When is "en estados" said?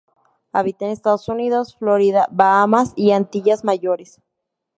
0.85-1.27